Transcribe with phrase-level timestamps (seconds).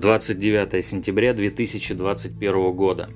[0.00, 3.10] 29 сентября 2021 года.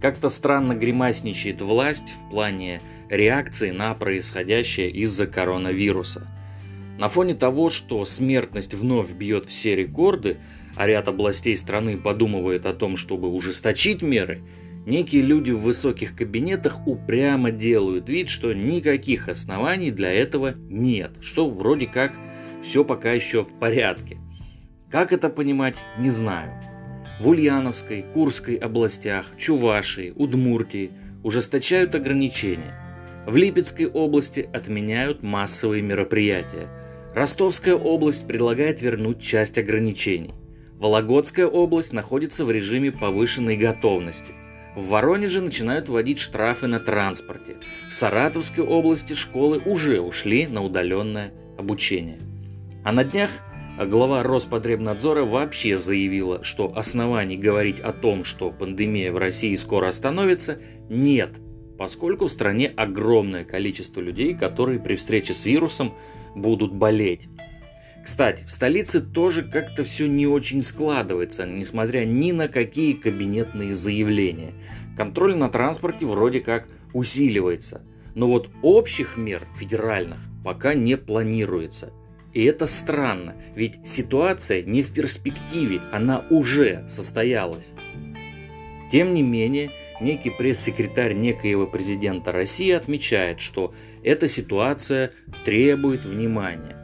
[0.00, 6.26] Как-то странно гримасничает власть в плане реакции на происходящее из-за коронавируса.
[6.98, 10.38] На фоне того, что смертность вновь бьет все рекорды,
[10.76, 14.40] а ряд областей страны подумывает о том, чтобы ужесточить меры,
[14.86, 21.50] некие люди в высоких кабинетах упрямо делают вид, что никаких оснований для этого нет, что
[21.50, 22.18] вроде как
[22.62, 24.16] все пока еще в порядке–
[24.90, 26.52] как это понимать, не знаю.
[27.20, 30.92] В Ульяновской, Курской областях, Чувашии, Удмуртии
[31.22, 32.74] ужесточают ограничения.
[33.26, 36.68] В Липецкой области отменяют массовые мероприятия.
[37.14, 40.32] Ростовская область предлагает вернуть часть ограничений.
[40.78, 44.32] Вологодская область находится в режиме повышенной готовности.
[44.76, 47.56] В Воронеже начинают вводить штрафы на транспорте.
[47.88, 52.18] В Саратовской области школы уже ушли на удаленное обучение.
[52.84, 53.30] А на днях
[53.78, 59.86] а глава Роспотребнадзора вообще заявила, что оснований говорить о том, что пандемия в России скоро
[59.86, 61.36] остановится, нет,
[61.78, 65.94] поскольку в стране огромное количество людей, которые при встрече с вирусом
[66.34, 67.28] будут болеть.
[68.02, 74.54] Кстати, в столице тоже как-то все не очень складывается, несмотря ни на какие кабинетные заявления.
[74.96, 77.82] Контроль на транспорте вроде как усиливается.
[78.16, 81.92] Но вот общих мер федеральных пока не планируется.
[82.38, 87.72] И это странно, ведь ситуация не в перспективе, она уже состоялась.
[88.92, 95.10] Тем не менее, некий пресс-секретарь некоего президента России отмечает, что эта ситуация
[95.44, 96.76] требует внимания.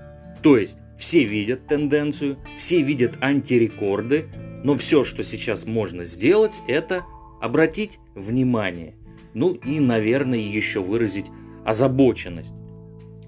[0.43, 4.25] То есть все видят тенденцию, все видят антирекорды,
[4.65, 7.05] но все, что сейчас можно сделать, это
[7.41, 8.97] обратить внимание.
[9.35, 11.27] Ну и, наверное, еще выразить
[11.65, 12.55] озабоченность.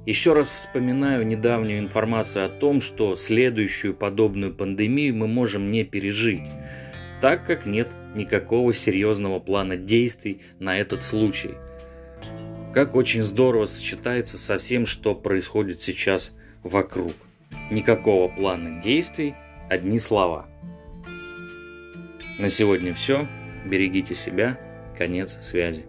[0.06, 6.44] Еще раз вспоминаю недавнюю информацию о том, что следующую подобную пандемию мы можем не пережить,
[7.20, 11.56] так как нет никакого серьезного плана действий на этот случай.
[12.72, 16.32] Как очень здорово сочетается со всем, что происходит сейчас
[16.62, 17.12] вокруг.
[17.72, 19.34] Никакого плана действий,
[19.68, 20.46] одни слова.
[22.38, 23.26] На сегодня все.
[23.64, 24.60] Берегите себя.
[24.96, 25.86] Конец связи.